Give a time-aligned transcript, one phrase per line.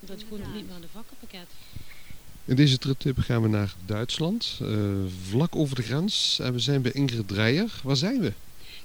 [0.00, 1.46] Dat gewoon niet meer de vakkenpakket.
[2.44, 4.88] In deze trip gaan we naar Duitsland, uh,
[5.28, 6.38] vlak over de grens.
[6.38, 7.80] En we zijn bij Ingrid Dreyer.
[7.82, 8.32] Waar zijn we?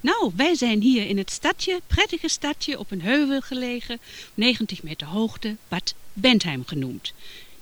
[0.01, 3.99] Nou, wij zijn hier in het stadje, prettige stadje, op een heuvel gelegen,
[4.33, 7.13] 90 meter hoogte, Bad Bentheim genoemd.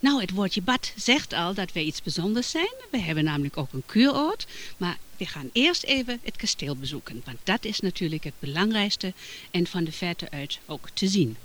[0.02, 2.74] Nou, het woordje bad zegt al dat wij iets bijzonders zijn.
[2.92, 4.48] We hebben namelijk ook een kuuroord.
[4.78, 7.22] Maar we gaan eerst even het kasteel bezoeken.
[7.26, 9.14] Want dat is natuurlijk het belangrijkste
[9.52, 11.38] en van de verte uit ook te zien.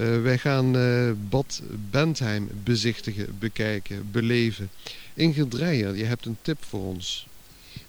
[0.00, 4.70] Uh, wij gaan uh, Bad Bentheim bezichtigen, bekijken, beleven.
[5.14, 7.26] Ingrid Dreyer, je hebt een tip voor ons.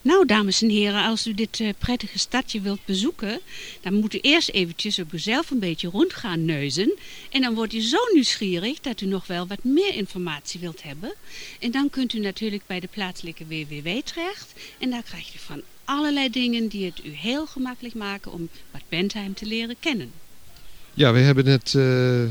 [0.02, 3.40] Nou, dames en heren, als u dit uh, prettige stadje wilt bezoeken,
[3.82, 6.98] dan moet u eerst eventjes op uzelf een beetje rond gaan neuzen.
[7.32, 11.14] En dan wordt u zo nieuwsgierig dat u nog wel wat meer informatie wilt hebben.
[11.60, 14.54] En dan kunt u natuurlijk bij de plaatselijke WWW terecht.
[14.78, 18.84] En daar krijgt u van allerlei dingen die het u heel gemakkelijk maken om Bad
[18.90, 20.12] Bentheim te leren kennen.
[20.94, 22.30] Ja, we hebben net uh, uh,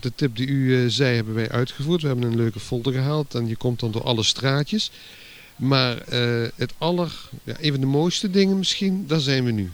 [0.00, 2.02] de tip die u zei, hebben wij uitgevoerd.
[2.02, 4.90] We hebben een leuke folder gehaald en je komt dan door alle straatjes.
[5.56, 9.70] Maar uh, het aller, ja, een van de mooiste dingen misschien, daar zijn we nu.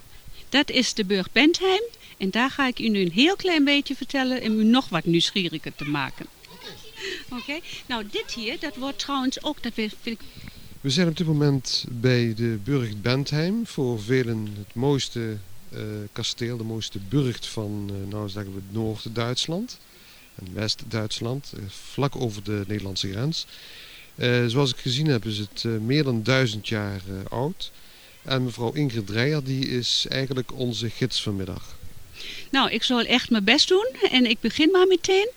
[0.48, 1.82] Dat is de Burg Bentheim.
[2.16, 5.04] En daar ga ik u nu een heel klein beetje vertellen om u nog wat
[5.04, 6.26] nieuwsgieriger te maken.
[7.30, 7.62] Oké, okay.
[7.86, 10.18] nou dit hier, dat wordt trouwens ook, dat vind ik...
[10.80, 13.66] We zijn op dit moment bij de Burg Bentheim.
[13.66, 15.36] Voor velen het mooiste
[16.12, 19.78] kasteel, de mooiste burcht van, uh, nou zeggen we, Noord-Duitsland.
[20.34, 23.46] En West-Duitsland, vlak over de Nederlandse grens.
[24.46, 27.70] Zoals ik gezien heb is het meer dan duizend jaar oud.
[28.22, 31.76] En mevrouw Ingrid Dreyer die is eigenlijk onze gids vanmiddag.
[32.50, 35.30] Nou, ik zal echt mijn best doen en ik begin maar meteen.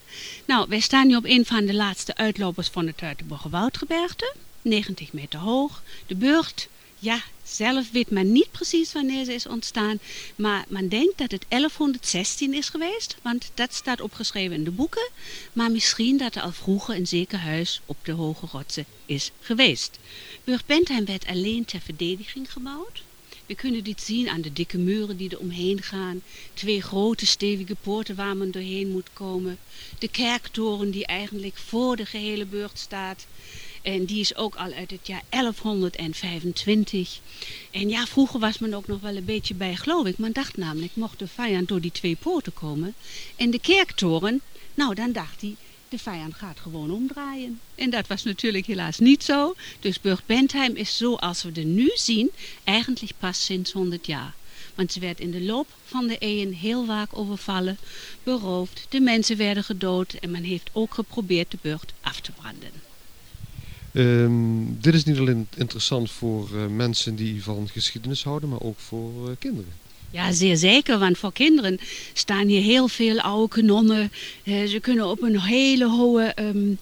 [0.45, 4.33] Nou, wij staan nu op een van de laatste uitlopers van het Tuitenborger Woudgebergte.
[4.61, 5.83] 90 meter hoog.
[6.07, 6.67] De burcht
[6.99, 9.99] ja, zelf weet men niet precies wanneer ze is ontstaan,
[10.35, 15.09] maar men denkt dat het 1116 is geweest, want dat staat opgeschreven in de boeken.
[15.53, 19.99] Maar misschien dat er al vroeger een zeker huis op de Hoge Rotsen is geweest.
[20.43, 23.03] Burg Bentheim werd alleen ter verdediging gebouwd.
[23.45, 26.21] We kunnen dit zien aan de dikke muren die er omheen gaan.
[26.53, 29.57] Twee grote stevige poorten waar men doorheen moet komen.
[29.99, 33.25] De kerktoren die eigenlijk voor de gehele burcht staat.
[33.85, 37.19] En die is ook al uit het jaar 1125.
[37.71, 40.17] En ja, vroeger was men ook nog wel een beetje bij, geloof ik.
[40.17, 42.93] Men dacht namelijk, mocht de vijand door die twee poorten komen.
[43.35, 44.41] En de kerktoren,
[44.73, 45.55] nou dan dacht hij,
[45.89, 47.59] de vijand gaat gewoon omdraaien.
[47.75, 49.55] En dat was natuurlijk helaas niet zo.
[49.79, 52.31] Dus Burg Bentheim is zoals we er nu zien,
[52.63, 54.33] eigenlijk pas sinds 100 jaar.
[54.75, 57.77] Want ze werd in de loop van de eeuwen heel vaak overvallen,
[58.23, 62.93] beroofd, de mensen werden gedood en men heeft ook geprobeerd de burcht af te branden.
[63.97, 68.79] Um, dit is niet alleen interessant voor uh, mensen die van geschiedenis houden, maar ook
[68.79, 69.71] voor uh, kinderen.
[70.11, 71.79] Ja, zeer zeker, want voor kinderen
[72.13, 74.11] staan hier heel veel oude kanonnen.
[74.43, 76.77] Uh, ze kunnen op een hele hoge um,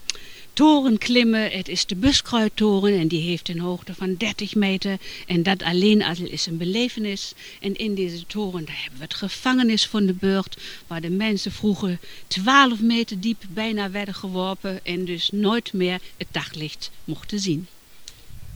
[0.54, 1.52] toren klimmen.
[1.52, 4.98] Het is de Buskruidtoren en die heeft een hoogte van 30 meter.
[5.28, 7.34] En dat alleen al is een belevenis.
[7.60, 10.62] En in deze toren daar hebben we het gevangenis van de burcht.
[10.88, 14.86] Waar de mensen vroeger 12 meter diep bijna werden geworpen.
[14.86, 17.68] En dus nooit meer het daglicht mochten zien.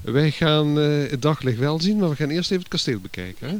[0.01, 3.49] Wij gaan uh, het daglicht wel zien, maar we gaan eerst even het kasteel bekijken.
[3.49, 3.57] Hè?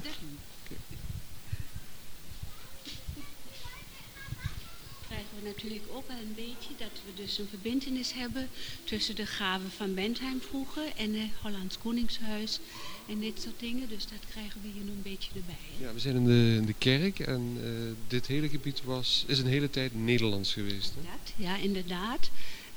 [5.08, 8.50] Krijgen we natuurlijk ook al een beetje dat we dus een verbindenis hebben
[8.84, 12.60] tussen de graven van Bentheim vroeger en het Hollands Koningshuis
[13.08, 13.90] en dit soort dingen.
[13.90, 15.88] Dus dat krijgen we hier nu een beetje erbij.
[15.88, 17.70] Ja, we zijn in de, in de kerk en uh,
[18.08, 20.94] dit hele gebied was, is een hele tijd Nederlands geweest.
[20.96, 21.02] Hè?
[21.02, 22.30] Dat, ja, inderdaad.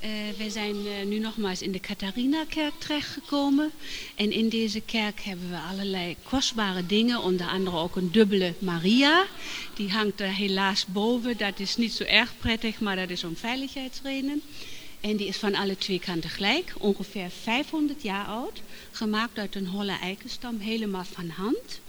[0.03, 3.71] Uh, wij zijn uh, nu nogmaals in de Catharina-kerk terechtgekomen.
[4.15, 7.21] En in deze kerk hebben we allerlei kostbare dingen.
[7.21, 9.25] Onder andere ook een dubbele Maria.
[9.75, 11.37] Die hangt er helaas boven.
[11.37, 14.41] Dat is niet zo erg prettig, maar dat is om veiligheidsredenen.
[15.01, 16.73] En die is van alle twee kanten gelijk.
[16.77, 18.61] Ongeveer 500 jaar oud.
[18.91, 21.79] Gemaakt uit een holle eikenstam, helemaal van hand.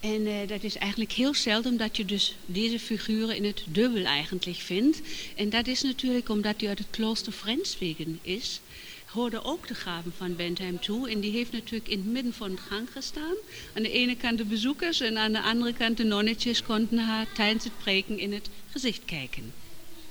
[0.00, 4.04] En uh, dat is eigenlijk heel zelden dat je dus deze figuren in het dubbel
[4.04, 5.00] eigenlijk vindt.
[5.36, 8.60] En dat is natuurlijk omdat hij uit het klooster Frenswegen is.
[9.06, 11.10] Hoorde ook de graven van Bentheim toe.
[11.10, 13.34] En die heeft natuurlijk in het midden van de gang gestaan.
[13.74, 17.26] Aan de ene kant de bezoekers en aan de andere kant de nonnetjes konden haar
[17.32, 19.52] tijdens het preken in het gezicht kijken.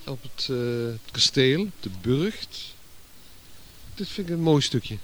[0.06, 2.74] Op het, uh, het kasteel, de burcht.
[3.96, 4.98] Dit vind ik een mooi stukje.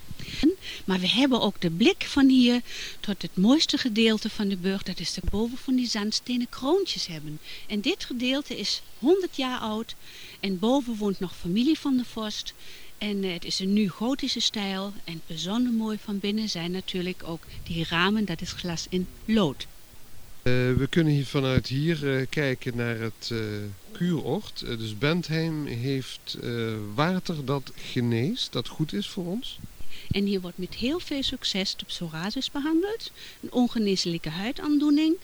[0.86, 2.62] Maar we hebben ook de blik van hier
[3.00, 4.84] tot het mooiste gedeelte van de burg.
[4.84, 7.40] Dat is de boven van die zandstenen kroontjes hebben.
[7.68, 9.96] En dit gedeelte is 100 jaar oud.
[10.40, 12.54] En boven woont nog familie van de vorst.
[12.98, 14.94] En uh, het is een nu gotische stijl.
[15.04, 18.26] En bijzonder mooi van binnen zijn natuurlijk ook die ramen.
[18.26, 19.68] Dat is glas in lood.
[20.44, 23.32] we kunnen hier vanuit hier kijken naar het
[23.92, 24.60] kuuroord.
[24.60, 26.38] dus Bentheim heeft
[26.96, 29.60] water dat geneest, dat goed is voor ons.
[30.12, 33.12] En hier wordt met heel veel succes de psoriasis behandeld.
[33.42, 35.16] Een ongeneeslijke huidaandoening.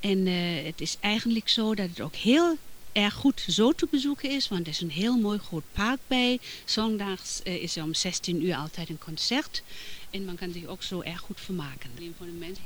[0.00, 0.26] En
[0.64, 2.56] het is eigenlijk zo dat het ook heel
[2.92, 6.40] erg goed zo te bezoeken is, want er is een heel mooi groot park bij.
[6.64, 9.62] Zondags uh, is er om 16 uur altijd een concert.
[10.10, 11.90] En man kan zich ook zo erg goed vermaken.
[12.16, 12.64] Voor de mensen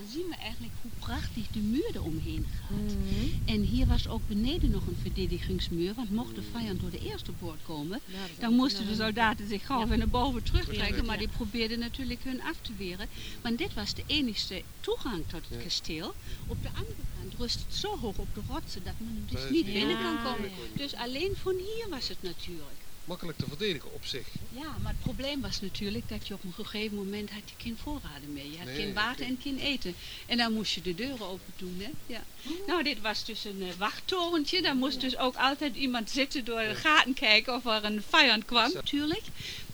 [0.00, 2.70] dan zien we eigenlijk hoe prachtig de muur eromheen gaat.
[2.70, 3.26] Mhm.
[3.44, 7.32] En hier was ook beneden nog een verdedigingsmuur, want mocht de vijand door de eerste
[7.32, 8.00] poort komen,
[8.38, 12.42] dan moesten de soldaten zich gauw weer naar boven terugtrekken, maar die probeerden natuurlijk hun
[12.42, 13.08] af te weren.
[13.42, 16.14] Want dit was de enige toegang tot het kasteel.
[16.46, 19.66] Op de andere kant rust het zo hoog op de rotsen dat men dus niet
[19.66, 20.50] binnen kan komen.
[20.76, 22.79] Dus alleen van hier was het natuurlijk
[23.10, 24.26] makkelijk te verdedigen op zich.
[24.48, 27.76] Ja, maar het probleem was natuurlijk dat je op een gegeven moment had je geen
[27.82, 28.50] voorraden meer.
[28.50, 29.94] Je had geen water en geen eten.
[30.26, 31.76] En dan moest je de deuren open doen.
[31.78, 31.90] Hè?
[32.06, 32.22] Ja.
[32.66, 34.62] Nou, dit was dus een uh, wachttorentje.
[34.62, 38.44] Daar moest dus ook altijd iemand zitten door de gaten kijken of er een vijand
[38.44, 38.72] kwam.
[38.72, 39.22] Natuurlijk.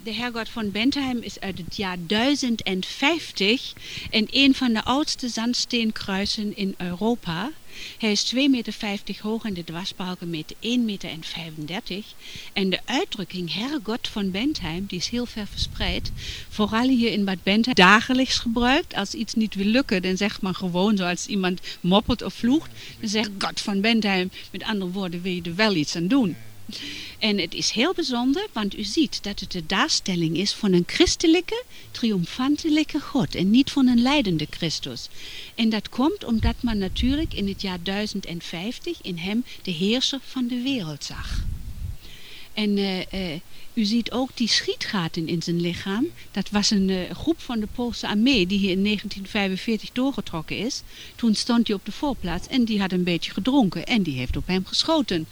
[0.06, 3.72] De hergott van Bentheim is uit het jaar 1050
[4.10, 7.50] en een van de oudste zandsteenkruisen in Europa.
[7.98, 8.74] Hij is 2,50 meter
[9.20, 12.02] hoog en de dwarsbalken meten 1,35 meter.
[12.52, 16.12] En de uitdrukking Herrgott van Bentheim, die is heel ver verspreid.
[16.48, 18.94] Vooral hier in Bad Bentheim dagelijks gebruikt.
[18.94, 22.70] Als iets niet wil lukken, dan zegt man gewoon zoals iemand moppelt of vloegt.
[23.00, 26.36] Dan zegt God van Bentheim, met andere woorden wil je er wel iets aan doen.
[27.18, 30.84] En het is heel bijzonder, want u ziet dat het de daarstelling is van een
[30.86, 35.08] christelijke, triomfantelijke God en niet van een leidende Christus.
[35.54, 40.46] En dat komt omdat men natuurlijk in het jaar 1050 in hem de heerser van
[40.46, 41.44] de wereld zag.
[42.56, 43.40] En uh, uh,
[43.74, 46.06] u ziet ook die schietgaten in zijn lichaam.
[46.30, 50.82] Dat was een uh, groep van de Poolse armee die hier in 1945 doorgetrokken is.
[51.16, 54.36] Toen stond hij op de voorplaats en die had een beetje gedronken en die heeft
[54.36, 55.26] op hem geschoten.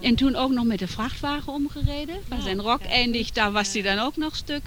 [0.00, 2.20] En toen ook nog met de vrachtwagen omgereden.
[2.28, 4.62] Waar zijn rok eindigt, daar was hij dan ook nog stuk.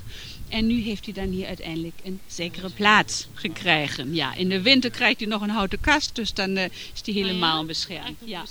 [0.49, 4.13] En nu heeft hij dan hier uiteindelijk een zekere plaats gekregen.
[4.15, 6.71] Ja, in de winter krijgt hij nog een houten kast, dus dan is
[7.05, 8.17] hij helemaal beschermd.
[8.23, 8.43] Ja.